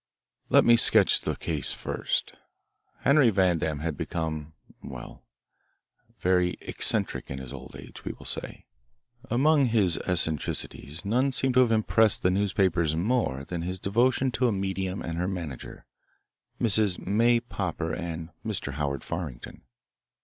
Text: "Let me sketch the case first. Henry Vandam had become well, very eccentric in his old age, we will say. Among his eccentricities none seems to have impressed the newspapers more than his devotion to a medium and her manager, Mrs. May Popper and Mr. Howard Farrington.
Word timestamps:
"Let 0.49 0.65
me 0.65 0.77
sketch 0.77 1.21
the 1.21 1.35
case 1.35 1.73
first. 1.73 2.35
Henry 3.01 3.29
Vandam 3.29 3.81
had 3.81 3.95
become 3.95 4.53
well, 4.81 5.27
very 6.19 6.57
eccentric 6.61 7.29
in 7.29 7.37
his 7.37 7.53
old 7.53 7.75
age, 7.77 8.03
we 8.03 8.13
will 8.13 8.25
say. 8.25 8.65
Among 9.29 9.67
his 9.67 9.99
eccentricities 9.99 11.05
none 11.05 11.31
seems 11.31 11.53
to 11.53 11.59
have 11.59 11.71
impressed 11.71 12.23
the 12.23 12.31
newspapers 12.31 12.95
more 12.95 13.43
than 13.45 13.61
his 13.61 13.79
devotion 13.79 14.31
to 14.31 14.47
a 14.47 14.51
medium 14.51 15.03
and 15.03 15.19
her 15.19 15.27
manager, 15.27 15.85
Mrs. 16.59 16.97
May 16.97 17.39
Popper 17.39 17.93
and 17.93 18.29
Mr. 18.43 18.73
Howard 18.73 19.03
Farrington. 19.03 19.61